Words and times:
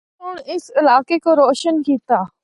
اس 0.03 0.07
سنڑ 0.17 0.35
اس 0.53 0.63
علاقے 0.79 1.17
کو 1.23 1.31
روشن 1.41 1.75
کیتا۔ 1.85 2.17